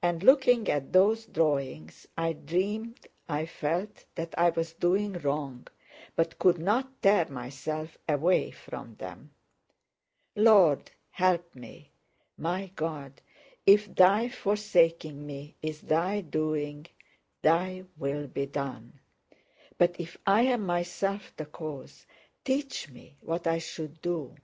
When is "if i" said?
19.98-20.42